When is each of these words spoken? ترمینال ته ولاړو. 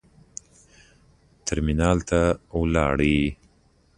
ترمینال 1.45 1.97
ته 2.09 2.21
ولاړو. 2.59 3.17